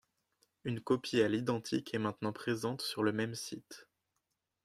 [0.63, 3.87] Une copie à l'identique est maintenant présente sur le même site.